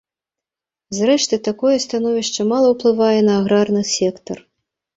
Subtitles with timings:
[0.99, 4.37] Зрэшты, такое становішча мала ўплывае на аграрны сектар.